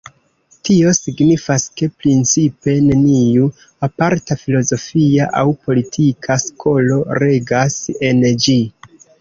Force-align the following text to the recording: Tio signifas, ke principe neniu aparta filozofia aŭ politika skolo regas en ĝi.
Tio 0.67 0.93
signifas, 0.99 1.65
ke 1.81 1.89
principe 2.05 2.73
neniu 2.87 3.51
aparta 3.89 4.39
filozofia 4.45 5.29
aŭ 5.43 5.47
politika 5.67 6.39
skolo 6.49 6.99
regas 7.27 7.81
en 8.11 8.27
ĝi. 8.47 8.61